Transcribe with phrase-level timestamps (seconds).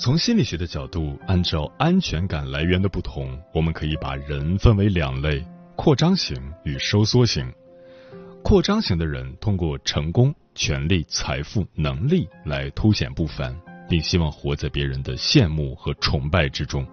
[0.00, 5.44] 从心理学的角度，按照安全感来源的不同，我们可以把人分为两类：
[5.76, 6.34] 扩张型
[6.64, 7.46] 与收缩型。
[8.42, 13.54] 扩张型的人通过成功、权力、财富、能力来凸显不凡，
[13.90, 16.86] 并希望活在别人的羡慕和崇拜之中。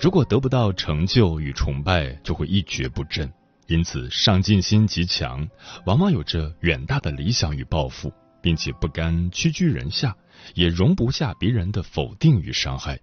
[0.00, 3.28] 如果得不到成就与崇拜，就会一蹶不振。
[3.66, 5.48] 因此，上进心极强，
[5.86, 10.16] 往往有着远大的理想与抱负，并且不甘屈居人下。
[10.54, 12.98] 也容不下别人的否定与伤害，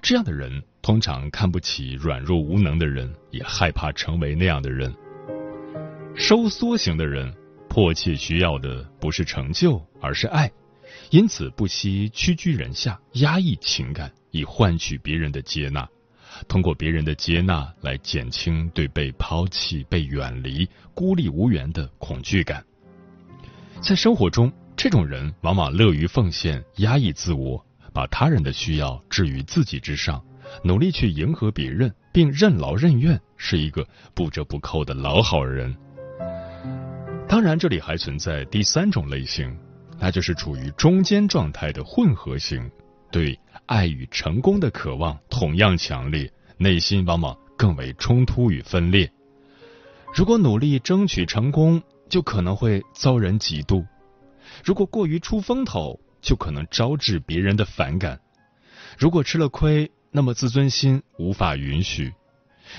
[0.00, 4.94] 这样的人通常看不起软弱无能的人，也害怕成为那样的人。
[6.14, 7.34] 收缩型的人
[7.68, 10.50] 迫切需要的不是成就，而是爱，
[11.10, 15.86] 因此不惜屈居人下，压抑情感，以换取别人的接纳，
[16.48, 22.64] 通过别人的接纳来减轻对被抛弃、被远离、孤立无援的恐惧感。
[23.84, 24.50] 在生活中。
[24.76, 30.20] 这种人往往乐于奉献，压抑自我，把他人的需要置于自己之上，
[30.64, 35.74] 努力去迎合别人，并任劳任怨，是一个不折不扣的老好人。
[37.28, 39.56] 当然，这里还存在第三种类型，
[40.00, 42.68] 那就是处于中间状态的混合型，
[43.12, 49.08] 对爱与成功的渴望同样强烈，内心往往更为冲突与分裂。
[50.14, 51.80] 如果努力争取成功，
[52.14, 53.84] 就可能会遭人嫉妒。
[54.64, 58.16] 如果过于出风头，就可能招致别人的反感；
[58.96, 62.12] 如果吃了亏，那么自尊心无法允许；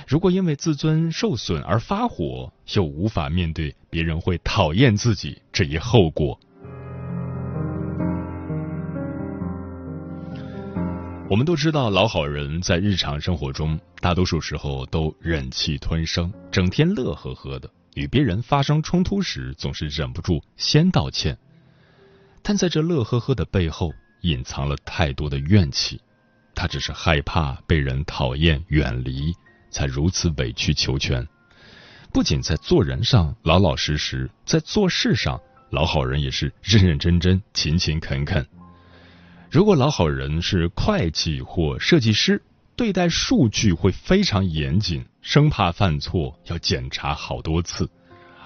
[0.07, 6.40] 如果因为自尊受损而发火，又无法面对别人会讨厌自己这一后果。
[11.29, 21.38] 我们都知道，老好人在日常生活中，大多数时候都忍气吞声，整天乐呵呵的；与别人发生冲突时，总是忍不住先道歉。
[22.44, 23.91] 但在这乐呵呵的背后，
[24.22, 26.00] 隐藏了太多的怨气。
[26.53, 29.33] 他只是害怕被人讨厌、远离，
[29.69, 31.28] 才如此委曲求全。
[32.13, 38.45] 不仅在做人上老老实实，在做事上，老好人也是认认真真、勤勤恳恳。
[39.50, 42.41] 如果老好人是会计或设计师，
[42.75, 47.90] 对待数据会非常严谨，生怕犯错，要检查好多次，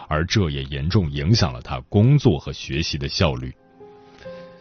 [0.08, 3.52] 而这也严重影响了他工作和学习的效率。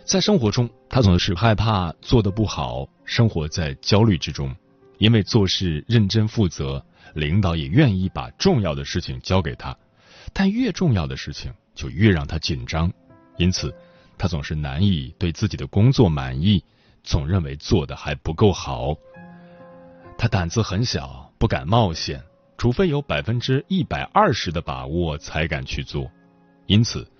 [0.04, 4.54] 在生活中，他总是害怕做的不好，生活在焦虑之中。
[4.96, 9.76] 因为做事认真负责，领导也愿意把重要的事情交给他，
[10.32, 12.90] 但越重要的事情就越让他紧张。
[13.36, 13.72] 因此，
[14.16, 16.64] 他总是难以对自己的工作满意，
[17.04, 18.96] 总认为做的还不够好。
[20.18, 22.22] 他胆子很小，不敢冒险，
[22.58, 26.10] 除非有百分之一百二十的把握才敢去做。
[26.66, 27.10] 因此。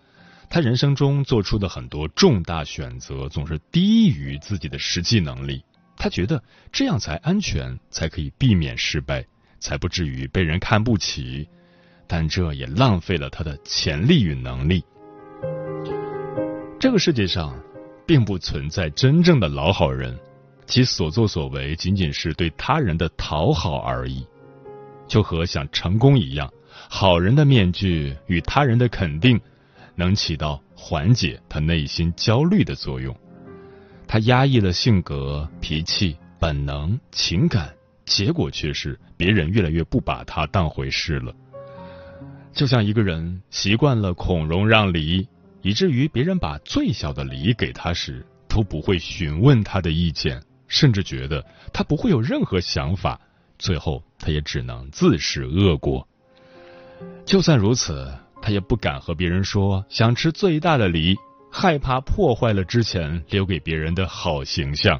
[0.50, 5.62] 他人生中做出的很多重大选择总是低于自己的实际能力，
[5.94, 6.42] 他觉得
[6.72, 9.22] 这样才安全，才可以避免失败，
[9.60, 11.46] 才不至于被人看不起。
[12.06, 14.82] 但这也浪费了他的潜力与能力。
[16.80, 17.54] 这个世界上
[18.06, 20.18] 并不存在真正的老好人，
[20.68, 24.24] 其所作所为仅仅是对他人的讨好而已。
[25.08, 26.52] 就和想成功一样，
[26.88, 29.40] 好人的面具与他人的肯定。
[29.96, 33.12] 能起到缓解他内心焦虑的作用。
[34.06, 37.74] 他压抑了性格、脾气、本能、情感，
[38.04, 41.34] 结果却是别人越来越不把他当回事了。
[42.52, 45.26] 就像一个人习惯了孔融让梨，
[45.62, 53.20] 以至于别人把最小的梨给他时，都不会询问他的意见，甚至觉得他不会有任何想法，
[53.58, 56.06] 最后他也只能自食恶果。
[57.24, 58.14] 就算如此。
[58.40, 61.16] 他也不敢和别人说想吃最大的梨，
[61.50, 64.96] 害怕破坏了之前留给别人的好形象。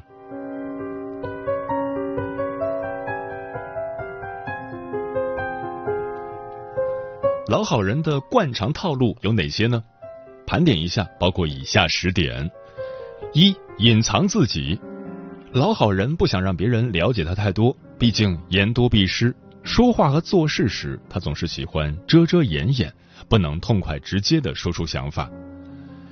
[7.47, 9.81] 老好人的惯常套路有哪些呢？
[10.45, 12.51] 盘点一下，包括以下十点：
[13.31, 14.77] 一、隐藏自己。
[15.51, 19.35] 老好人不想让别人了解他太多，毕竟言多必失。
[19.63, 22.93] 说话和做事时，他总是喜欢遮遮掩掩，
[23.27, 25.27] 不能痛快直接的说出想法。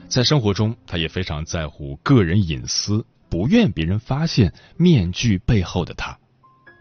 [0.07, 6.17] 在生活中，他也非常在乎个人隐私，不愿别人发现面具背后的他。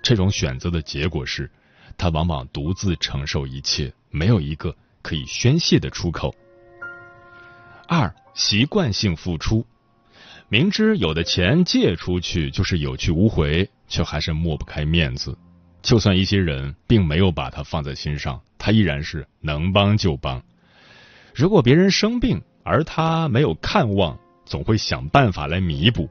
[0.03, 1.51] 这种选择的结果是，
[1.99, 6.35] 他往往独自承受一切，没有一个可以宣泄的出口。
[7.87, 9.67] 二、习惯性付出。
[10.49, 15.37] 明知有的钱借出去就是有去无回，却还是抹不开面子。
[15.83, 20.43] 就算一些人并没有把他放在心上，他依然是能帮就帮。
[21.35, 26.09] 如果别人生病，而他没有看望，总会想办法来弥补。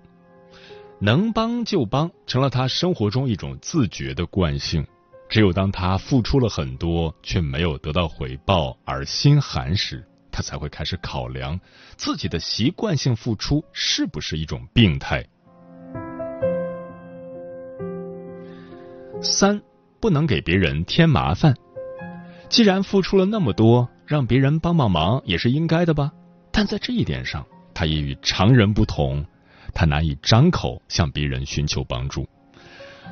[1.00, 4.86] 能帮就帮，成了他生活中一种自觉的惯性。
[5.30, 10.06] 只有当他付出了很多，却没有得到回报而心寒时。
[10.36, 11.58] 他才会开始考量
[11.96, 15.26] 自己的习惯性付出是不是一种病态。
[19.22, 19.62] 三，
[20.02, 21.56] 不能给别人添麻烦。
[22.50, 26.12] 既然付出了那么多，让别人帮帮忙也是应该的吧？
[26.52, 29.26] 但在这一点上，他也与常人不同，
[29.74, 32.28] 他难以张口向别人寻求帮助，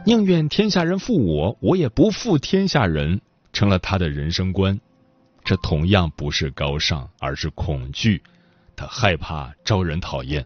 [0.05, 3.21] 宁愿天下人负我，我也不负天下人，
[3.53, 4.77] 成了他的人生观。
[5.43, 8.21] 这同样不是高尚，而是恐惧。
[8.75, 10.45] 他害怕招人讨厌。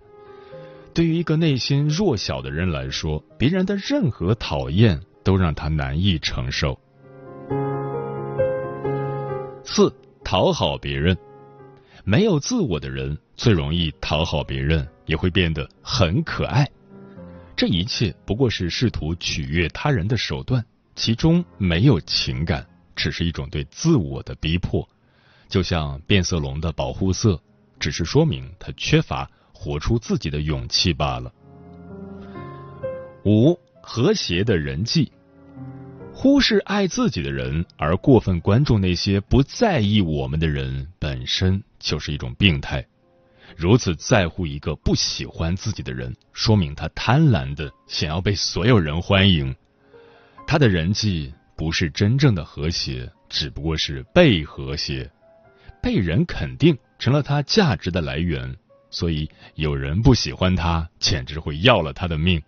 [0.94, 6.80] 对于一个内心弱小的人来说，别人的任何讨厌都让他难以承受。
[9.64, 11.16] 四，讨好别人。
[12.04, 16.68] 没有自我的人最容易讨好别人，也会变得很可爱。
[17.56, 20.66] 这一切不过是试图取悦他人的手段，
[20.96, 22.66] 其中没有情感。
[22.98, 24.90] 只是一种对自我的逼迫，
[25.48, 27.40] 就像变色龙的保护色，
[27.80, 31.32] 只是说明他缺乏活出自己的勇气罢了。
[33.24, 35.12] 五和谐的人际，
[36.12, 42.86] 忽视爱自己的人，而过分关注那些不在意我们的人，本身就是一种病态。
[43.56, 49.56] 如此在乎一个不喜欢自己的人，说明他贪婪的想要被所有人欢迎，
[50.48, 51.32] 他的人际。
[51.58, 55.12] 不是真正的和谐，只不过是被和谐，
[55.82, 58.56] 被人肯定成了他价值的来源，
[58.92, 62.40] 所以有人不喜欢他，简直会要了他的命。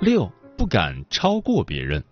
[0.00, 2.02] 六不敢超过别人，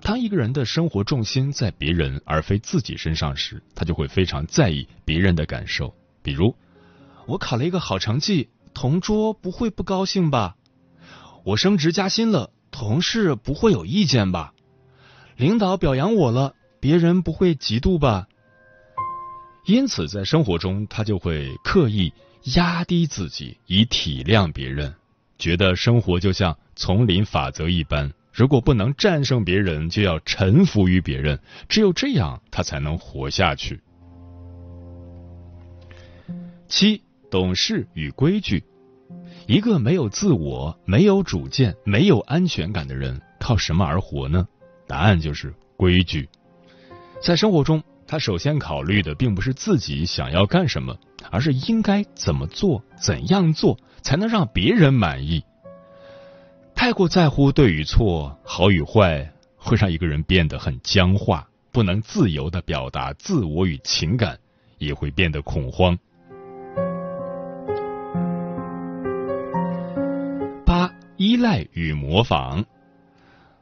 [0.00, 5.92] 当一个人的生活重心在别人而非自己身上时，他就会非常在意别人的感受。
[6.22, 6.54] 比如，
[7.26, 10.54] 我考了一个好成绩，同桌不会不高兴吧？
[11.42, 12.52] 我升职加薪了。
[12.70, 14.52] 同事不会有意见吧？
[15.36, 18.28] 领导表扬我了，别人不会嫉妒吧？
[19.66, 22.12] 因此，在生活中，他就会刻意
[22.54, 24.94] 压低自己，以体谅别人，
[25.38, 31.38] 觉得生活就像丛林法则一般，如果不能战胜别人，就要臣服于别人，
[31.68, 33.80] 只有这样，他才能活下去。
[36.68, 38.64] 七，懂事与规矩。
[39.50, 44.46] 一个没有自我、没有主见、没有安全感的人，靠什么而活呢？
[44.86, 46.28] 答案就是规矩。
[47.20, 50.96] 在生活中，他首先考虑的并不是自己想要干什么，
[51.32, 55.42] 而是应该怎么做、怎样做才能让别人满意。
[56.76, 64.38] 太过在乎对与错、好与坏，会让一个人变得很僵化，不能自由的表达自我与情感，
[64.78, 65.98] 也会变得恐慌。
[71.20, 72.64] 依赖与模仿，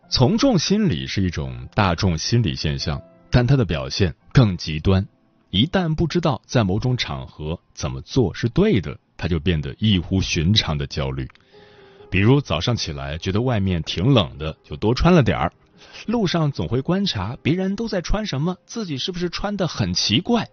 [0.09, 5.05] 从众心理是一种大众心理现象，但它的表现更极端。
[5.51, 11.27] 一旦不知道在某种场合怎么做是对的，他就变得异乎寻常的焦虑。
[12.09, 15.51] 比如早上起来觉得外面挺冷的，就多穿了点儿；
[16.07, 20.49] 路上总会观察别人都在穿什么，自己是不是穿的很奇怪。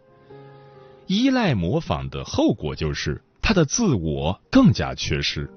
[1.05, 5.47] 依赖模仿的后果就是他的自我更加缺失。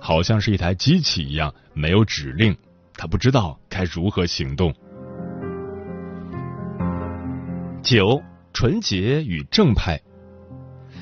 [0.00, 2.56] 好像是一台机器一样，没有指令，
[2.94, 4.74] 他不知道该如何行动。
[7.82, 10.00] 九，纯洁与正派，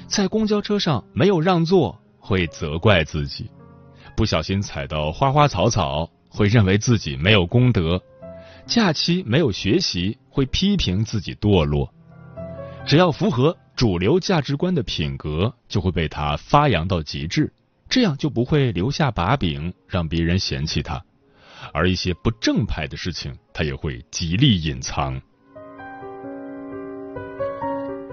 [0.07, 3.47] 在公交车上没有让座，会责怪自己；
[4.17, 7.99] 不小心踩到花花草草，会认为自己没有功德；
[8.67, 11.89] 假期没有学习，会批评自己堕落；
[12.87, 17.53] 只要符合主流价值观的品格，就会被他发扬到极致，
[17.89, 21.03] 这样就不会留下把柄，让别人嫌弃他。
[21.73, 25.21] 而一些不正派的事情，他也会极力隐藏。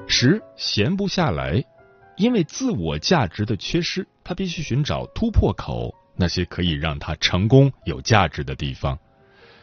[0.08, 1.64] 十闲不下来，
[2.18, 8.98] 因为自我价值的缺失，他必须寻找突破口，那些可以让他成功、有价值的地方。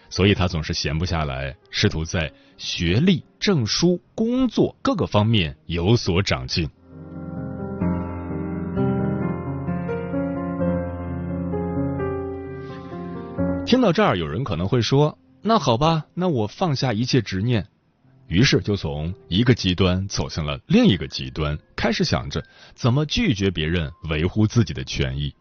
[0.08, 6.68] 所以他总是闲不下来，试图在学历、证书、工作各个方面有所长进。
[13.70, 17.68] 听到这儿，有人可能会说：“那好吧，那我放下一切执念。”
[18.26, 25.32] 于是就从一个极端走向了另一个极端，开始想着怎么拒绝别人，维护自己的权益。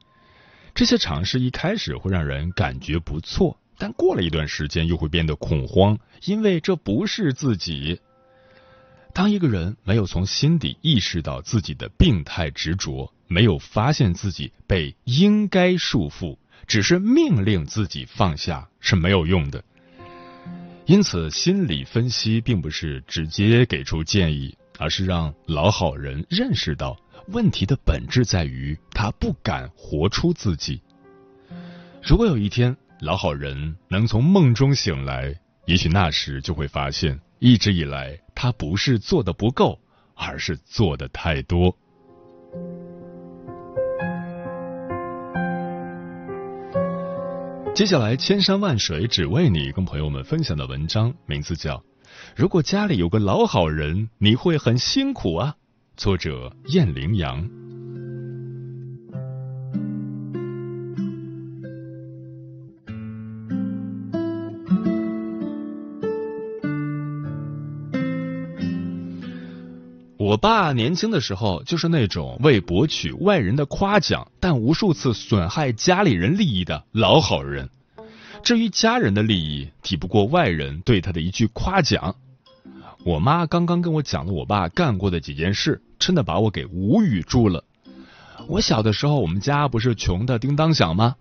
[0.75, 7.99] 这些尝试一开始会让人感觉不错，但过了一段时间又会变得恐慌，因为这不是自己。
[9.11, 16.37] 当一个人没有从心底意识到自己的病态执着，没有发现自己被应该束缚。
[16.69, 19.63] 只是命令自己放下是没有用的，
[20.85, 26.95] 因此心理分析并不是直接给出建议，而是让老好人认识到
[27.29, 30.79] 问题的本质在于他不敢活出自己。
[32.03, 35.35] 如果有一天老好人能从梦中醒来，
[35.65, 39.79] 也许那时就会发现，一直以来他不是做的不够，
[40.13, 41.75] 而是做的太多。
[47.79, 51.77] 接下来，千山万水只为你，跟朋友们分享的文章名字叫
[52.35, 55.55] 《如果家里有个老好人，你会很辛苦啊》。
[55.95, 57.68] 作者：燕羚羊。
[70.29, 77.67] 我爸年轻的时候就是那种为博取外人的夸奖，但无数次损害家里人利益的老好人。
[78.43, 82.15] 至于家人的利益，抵不过外人对他的一句夸奖。
[83.03, 87.63] 我妈刚刚跟我讲了我爸干过的几件事，真的把我给无语住了。
[88.45, 91.15] 我小的时候，我们家不是穷的叮当响吗？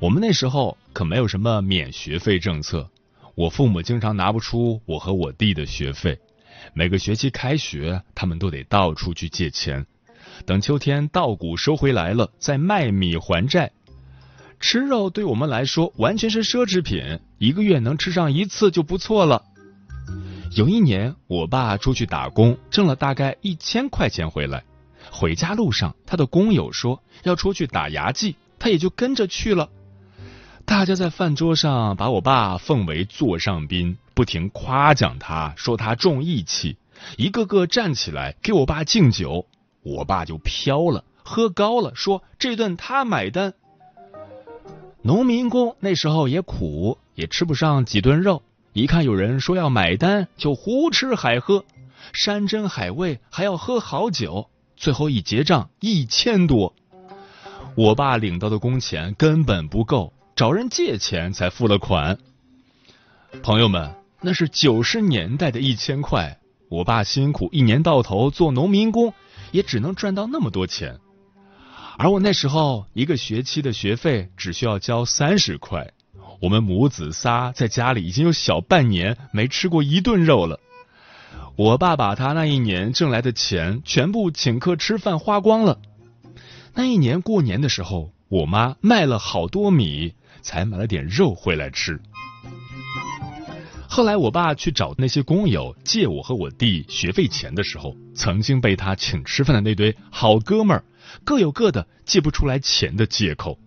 [0.00, 2.90] 我们那时候可没有什么免学费政策，
[3.34, 6.18] 我父母经常拿不出我和我弟的学费。
[6.72, 9.86] 每个学期开学，他们都得到处去借钱，
[10.46, 13.72] 等秋天稻谷收回来了，再卖米还债。
[14.60, 19.44] 吃肉对我们来说完全是奢侈品，一个月能吃上一次就不错了。
[20.54, 24.64] 有一年，我爸出去打工，挣了大概一千块钱回来，
[25.10, 29.70] 回家路上，他的工友说要出去打牙祭，他也就跟着去了。
[30.70, 36.76] 大家在饭桌上把我爸奉为座上宾，不停夸奖他，说他重义气，
[37.16, 39.46] 一个个站起来给我爸敬酒，
[39.82, 43.54] 我爸就飘了，喝高了，说这顿他买单。
[45.02, 51.64] 农民工那时候也苦，也吃不上几顿肉，一看有人说要买单，就胡吃海喝，
[52.12, 56.76] 山珍海味还要喝好酒，最后一结账一千多，
[57.74, 60.12] 我爸领到的工钱根本不够。
[60.40, 62.16] 找人借钱才付了款，
[63.42, 66.38] 朋友们，那是九十年代的一千块，
[66.70, 69.12] 我爸辛苦一年到头做农民工，
[69.52, 70.98] 也只能赚到那么多钱。
[71.98, 75.92] 而我那时候一个学期的学费只需要交三十块，
[76.40, 80.58] 我们母子仨在家里已经有小半年没吃过一顿肉了。
[81.56, 85.82] 我爸把他那一年挣来的钱全部请客吃饭花光了。
[86.72, 90.14] 那一年过年的时候，我妈卖了好多米。
[90.42, 92.00] 才买了点肉回来吃。
[93.88, 100.84] 后来我爸去找那些工友借我和我弟学费钱的时候，曾经被他请吃饭的那堆好哥们儿
[101.24, 103.58] 各有各的借不出来钱的借口。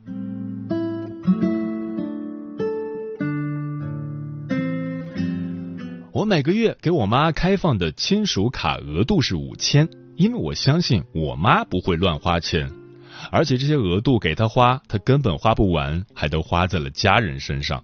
[6.13, 12.82] 我每个月给我妈开放的亲属卡额度是五千，因为我相信我妈不会乱花钱。
[13.31, 17.83] 而且这些额度给他花，他根本花不完，还都花在了家人身上。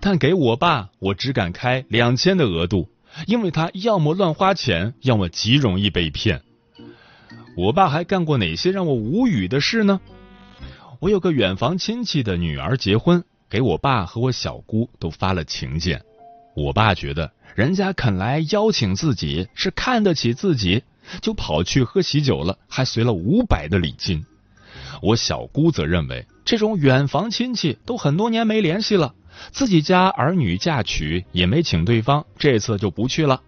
[0.00, 2.88] 但给我爸，我只敢开两千的额度，
[3.26, 6.42] 因为他要么乱花钱，要么极容易被骗。
[7.56, 10.00] 我爸还干过哪些让我无语的事呢？
[11.00, 16.00] 我有个远房亲戚的女儿结婚，给我爸和我小姑都发了请柬。
[16.54, 20.82] 我爸觉得人家肯来邀请自己是看得起自己，
[21.20, 24.24] 就跑去喝喜酒了，还随了五百的礼金。
[25.02, 29.14] 我小姑则认为，这种远房亲戚都很多年没联系了，
[29.50, 33.40] 自己家儿女嫁娶也没请对方，这次就不去了。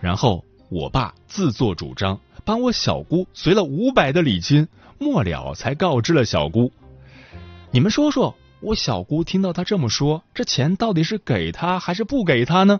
[0.00, 4.66] 然后我爸自作主张帮我小姑随了五百的礼金，
[4.98, 6.72] 末了才告知了小姑。
[7.70, 12.78] 你们说说，我小姑听到他这么说，这钱到底是给他还是不给他呢？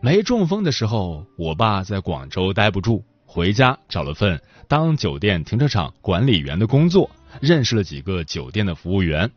[0.00, 7.10] 没中风的时候，我爸在广州待不住，回家找了份当酒店停车场管理员的工作，
[7.40, 9.30] 认识了几个酒店的服务员。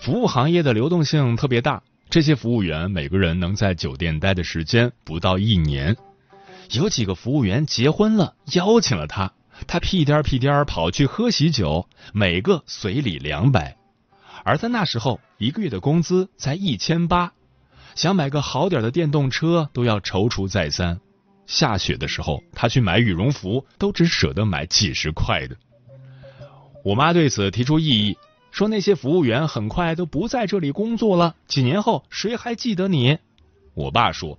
[0.00, 5.96] 服务行业的流动性特别大，这些服务员每个人能在酒店待的时间不到一年。
[6.72, 9.32] 有几个服务员结婚了，邀请了他，
[9.68, 13.76] 他屁颠屁颠跑去喝喜酒，每个随礼两百，
[14.42, 17.32] 而在那时候一个月的工资才一千八。
[17.94, 21.00] 想买个好点的电动车都要踌躇再三，
[21.50, 25.56] 下雪的时候他去买羽绒服都只舍得买几十块的。
[26.84, 28.16] 我妈对此提出异议，
[28.52, 33.18] 说那些服务员很快都不在这里工作了，几年后谁还记得你？
[33.74, 34.38] 我爸说，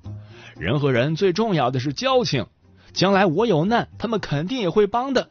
[0.55, 2.45] 人和人最重要的是交情，
[2.93, 5.29] 将来我有难，他们肯定也会帮的。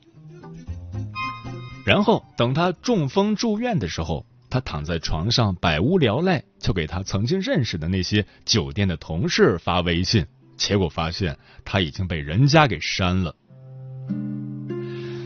[1.86, 4.26] 然后等他中风住院的时候。
[4.52, 10.26] 他躺在床上百无聊赖，就给他曾经认识的那些酒店的同事发微信，
[10.60, 13.34] 结果发现他已经被人家给删了。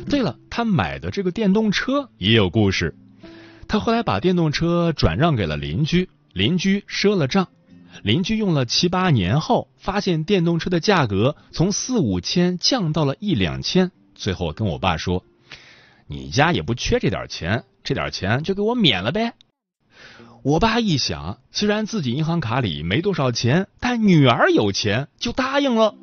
[0.09, 2.95] 对了，他买的这个电动车也有故事。
[3.67, 7.49] 他后来把电动车转让给了邻居，邻居赊了账。
[8.03, 15.25] 邻居用了七八年后，发现电动车的价格从四五千降到了一两千，最后跟我爸说
[16.07, 19.35] ：“你家也不缺这点钱。”这点钱就给我免了呗！
[20.43, 25.95] 我爸一想，虽然自己银行卡里没多少钱，但女儿有钱，就答应了。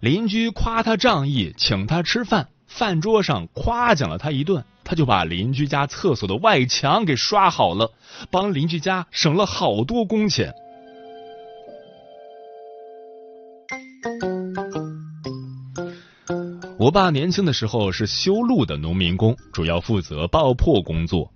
[0.00, 7.92] 邻居夸他仗义，请他吃饭，饭桌上夸奖了他一顿，他就把邻居家厕所的外墙给刷好了，
[8.30, 10.52] 帮邻居家省了好多工钱。
[16.80, 21.32] 我爸年轻的时候是修路的农民工，主要负责爆破工作。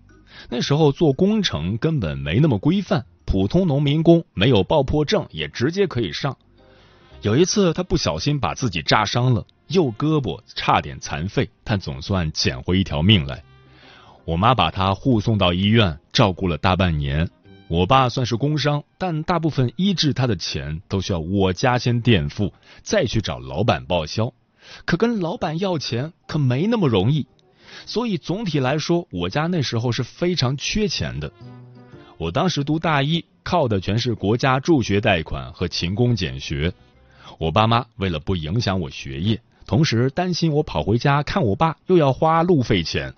[0.48, 6.36] 那时候做工程根本没那么规范，普通农民工没有爆破证也直接可以上。
[7.22, 13.42] 有一次他不小心把自己扎伤了，右胳膊差点残废，但总算捡回一条命来。
[14.24, 17.30] 我妈把他护送到医院，照顾了大半年。
[17.68, 24.32] 我爸算是工伤，但大部分医治他的钱都需要我家先垫付，再去找老板报销。
[24.84, 27.26] 可跟老板要钱可没那么容易，
[27.84, 31.30] 所以总体来说，我家那时候是非常缺钱的。
[32.16, 36.72] 我当时读大一，靠的全是国家助学贷款和勤工俭学。
[37.38, 43.12] 我爸妈为了不影响我学业，同时担心我跑回家看我爸又要花路费钱。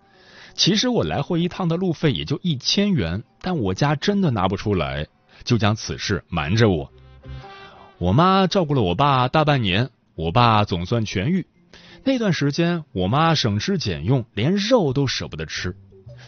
[0.55, 5.07] 其实我来回一趟的路费也就一千元，但我家真的拿不出来，
[5.45, 6.91] 就将此事瞒着我。
[7.99, 9.91] 我妈照顾了我爸大半年。
[10.17, 11.47] 我爸总算痊愈，
[12.09, 15.77] 那段时间我妈省吃俭用，连肉都舍不得吃。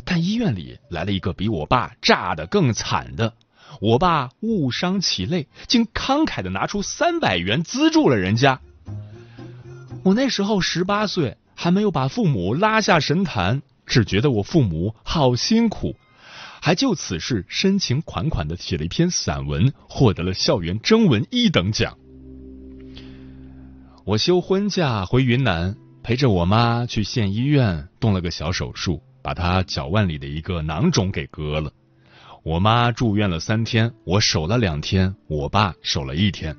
[0.04, 3.32] 但医院里来了一个比我爸炸的更惨的，
[3.80, 8.60] 我爸误伤其类，竟慷慨的拿出三百元资助了人家。
[10.04, 15.96] 我那时候十八岁，还没有把父母拉下神坛，只觉得我父母好辛苦，
[16.60, 21.96] 还就此事深情款款的写了一篇散文，获得了校园征文一等奖。
[24.04, 31.70] 我休婚假回云南，陪着我妈去县医院动了个小手术，把她脚腕里的一个囊肿给割了。
[32.42, 36.56] 我妈住院了三天，我守了两天，我爸守了一天。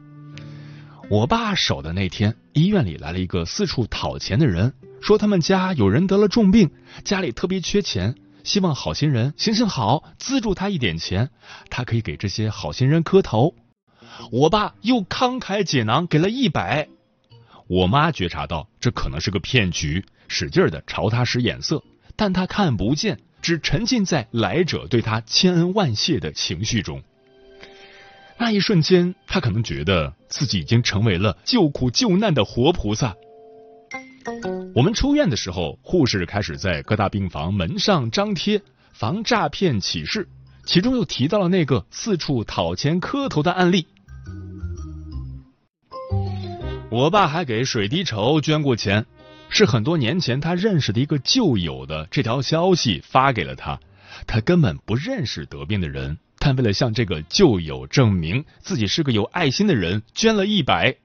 [1.10, 6.70] 我爸守的那天，医院里来了一个四处讨钱的人，说他们家有人得了重病，
[7.04, 11.32] 家里特别缺钱，希望好心人行行好，资助他一点钱，
[11.72, 13.56] 他可以给这些好心人磕头。
[14.32, 16.88] 我爸又慷慨解囊，给了一百。
[17.72, 21.82] 我妈觉察到这可能是个骗局，使劲的朝他使眼色，
[22.18, 27.02] 但他看不见，只沉浸在来者对他千恩万谢的情绪中。
[28.38, 33.16] 那一瞬间，他可能觉得自己已经成为了救苦救难的活菩萨。
[34.76, 40.28] 我们出院的时候，护士开始在各大病房门上张贴防诈骗启事，
[40.66, 43.88] 其中又提到了那个四处讨钱磕头的案例。
[46.92, 49.06] 我爸还给水滴筹捐过钱，
[49.48, 53.80] 是很多年前他认识的一个旧友的这条消息发给了他。
[54.28, 60.98] 他根本不认识得病的人，但为了向这个旧友证明自己是个有爱心的人，捐了一百。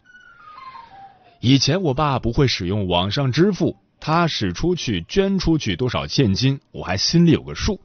[1.38, 7.80] 以前我爸不会使用网上支付，他使出去捐出去多少现金，我还心里有个数。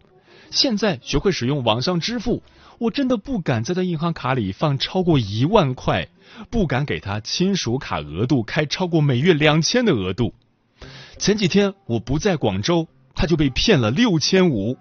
[0.49, 2.41] 现在学会使用网上支付，
[2.81, 6.07] 我真的不敢在他银行卡里放超过一万块，
[6.49, 10.33] 不敢给他亲属卡额度开超过每月两千的额度。
[11.19, 14.75] 前几天我不在广州，他就被骗了六千五。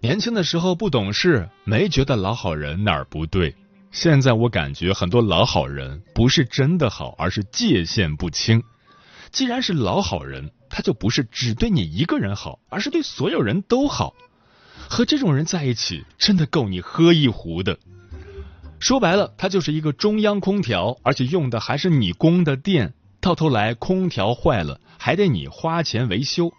[0.00, 3.54] 年轻的时候不懂事，没觉得老好人哪儿不对。
[3.90, 8.62] 现在我感觉很多老好人不是真的好，而是界限不清。
[9.30, 14.14] 既然是老好人，他就不是只对你一个人好，而是对所有人都好。
[14.88, 17.78] 和这种人在一起，真的够你喝一壶的。
[18.78, 26.52] 说白了，他就是一个中央空调，而且用的还是你供的电，到头来空调坏了还得你花钱维修。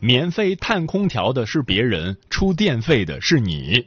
[0.00, 3.86] 免费探空调的是别人，出电费的是你。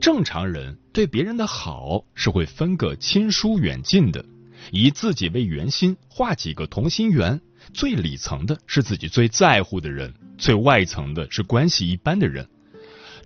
[0.00, 4.24] 正常人对别人的好是会分个亲疏远近的，
[4.70, 7.40] 以自己为圆心画几个同心圆，
[7.72, 12.48] 最里层的是自己最在乎的人，最外层的是关系一般的人。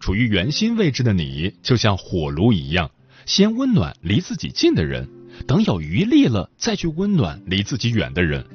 [0.00, 2.90] 处于圆心位置的你，就像火炉一样。
[3.26, 5.08] 先温暖离自己近的人，
[5.46, 8.46] 等有余力了再去温暖离自己远的人，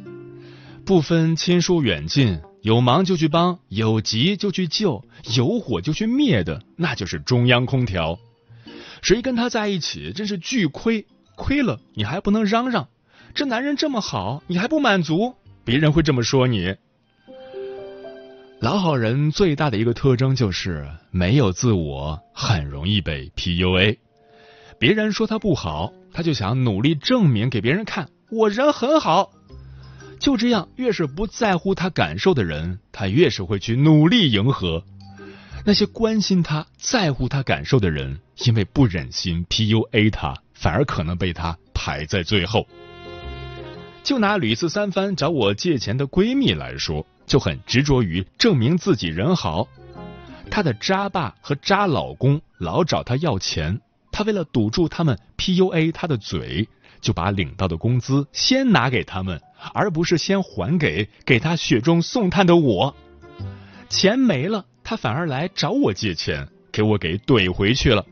[0.83, 8.17] 不分亲疏远近，有忙就去帮，有急就去救，有火就去灭的，那就是中央空调。
[9.03, 12.87] 谁跟他在一起真是巨亏，亏了你还不能嚷嚷，
[13.33, 16.75] 这男人这么好，你还不满足，别人会这么说你。
[18.59, 23.97] 老好人最大的一个特征就是没有自我，很容易被 PUA。
[24.79, 29.31] 别人说他不好，他就想努力证明给别人看，我人很好。
[30.19, 34.85] 就这样，越是不在乎他感受的人，他越是会去努力迎合。
[35.65, 42.67] 那些关心他、在乎他感受的人，因为不忍心 PUA 他，反而可能被他排在最后。
[44.03, 49.67] 就拿屡次三番找我借钱的闺蜜来说，就很执着于证明自己人好。
[50.51, 53.79] 她的渣爸和渣老公老找她要钱。
[54.11, 56.67] 她为了堵住他们 PUA 她的嘴，
[57.01, 59.41] 就把领到的工资先拿给他们，
[59.73, 62.95] 而不是先还给给他雪中送炭的我。
[63.89, 68.05] 钱没了，她反而来找我借钱，给我给怼回去了。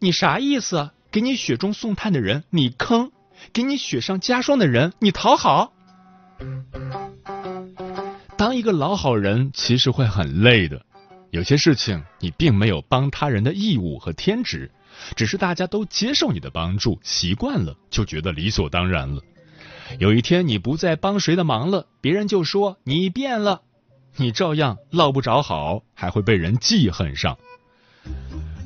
[0.00, 0.90] 你啥意思？
[1.14, 3.12] 给你雪中送炭的人你坑，
[3.52, 5.72] 给你雪上加霜的人你讨好。
[8.36, 10.84] 当一个老好人其实会很累的，
[11.30, 14.72] 有些事情你并没有帮他人的义务和天职。
[15.14, 19.22] 只是大家都接受你的帮助，习惯了就觉得理所当然了。
[20.00, 23.62] 有一天你不再帮谁的忙了，别人就说你变了，
[24.16, 27.38] 你照样落不着好，还会被人记恨上。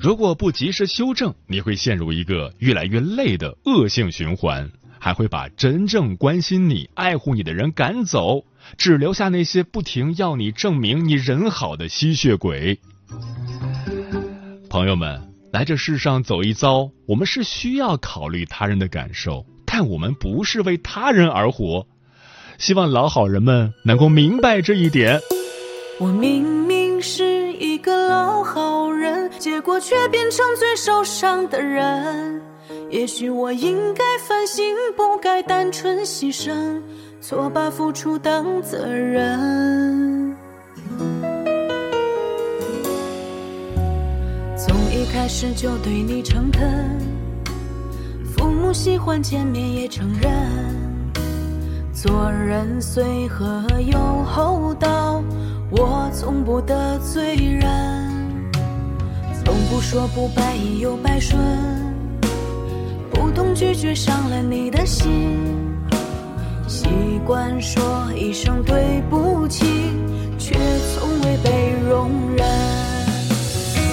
[0.01, 8.45] 如果不及时修正，你会陷入一个越来越累的恶性循环，还会把真正关心你、爱护你的人赶走，
[8.77, 12.79] 只留下那些不停要你证明你人好的吸血鬼。
[14.69, 15.27] 朋友们。
[15.51, 21.87] 来这世上走一遭，我们是需要考虑他人的感受，但我们不是为他人而活。
[22.59, 25.19] 希望老好人们能够明白这一点。
[25.99, 28.88] 我明明是一个老好人，
[29.49, 32.39] 结果却变成最受伤的人。
[32.91, 34.63] 也许我应该反省，
[34.95, 36.83] 不该单纯牺牲，
[37.19, 40.37] 错把付出当责任。
[44.59, 46.99] 从一开始就对你诚恳，
[48.37, 50.31] 父母喜欢见面也承认，
[51.95, 55.25] 做人随和又厚道，
[55.71, 58.08] 我从不得罪人，
[59.71, 61.39] 不说不百依又百顺，
[63.11, 65.47] 不懂拒绝伤了你的心，
[66.67, 66.89] 习
[67.27, 69.67] 惯说一声对不起，
[70.39, 70.55] 却
[70.95, 72.47] 从未被容忍。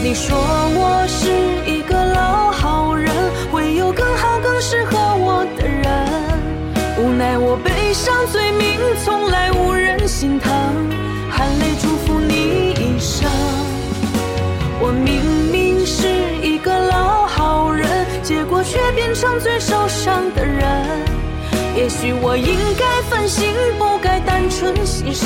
[0.01, 1.29] 你说我是
[1.69, 3.11] 一个老好人，
[3.51, 5.85] 会有更好更适合我的人。
[6.97, 9.24] 无奈我背上罪名，从
[19.15, 20.61] 上最受伤的人。
[21.73, 23.47] 也许我应该反省，
[23.79, 25.25] 不该单纯牺牲，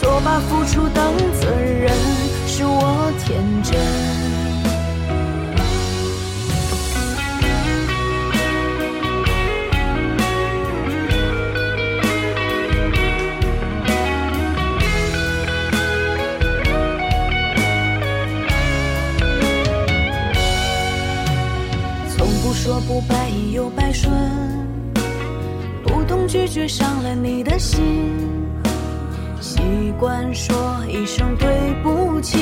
[0.00, 1.92] 错把付出当责任。
[2.46, 4.13] 是我天真。
[22.44, 24.12] 不说不拜又百顺，
[25.82, 28.12] 不懂拒绝伤了你的心，
[29.40, 29.62] 习
[29.98, 30.54] 惯说
[30.86, 31.48] 一声对
[31.82, 32.36] 不起，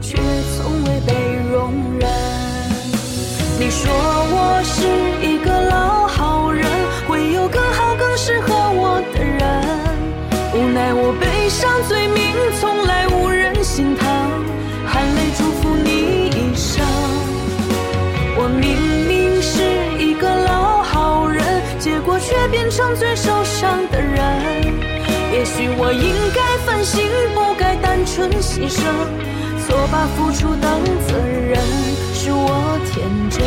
[0.00, 0.16] 却
[0.56, 1.12] 从未被
[1.50, 2.08] 容忍。
[3.58, 4.86] 你说我是
[5.26, 6.64] 一个老好人，
[7.08, 9.64] 会有更好更适合我的人，
[10.54, 12.22] 无奈我背上罪名，
[12.60, 14.08] 从来无人心疼，
[22.04, 24.20] 过却变成最受伤的人。
[25.32, 27.02] 也许我应该反省，
[27.34, 28.84] 不该单纯牺牲，
[29.66, 31.58] 错把付出当责任，
[32.12, 33.42] 是我天真。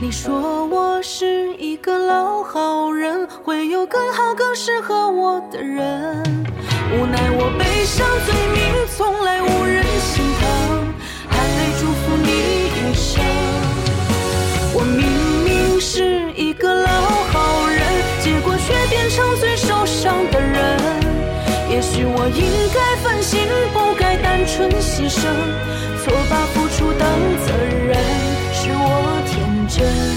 [0.00, 6.24] 你说我是一个老好人，会有更好更适合我的人，
[6.92, 8.60] 无奈我背上罪名，
[8.96, 9.84] 从来无人
[24.60, 25.22] 纯牺牲，
[26.04, 27.08] 错把付出当
[27.46, 27.96] 责任，
[28.52, 30.09] 是我天真。